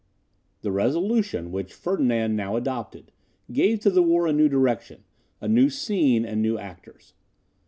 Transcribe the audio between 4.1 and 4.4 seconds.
a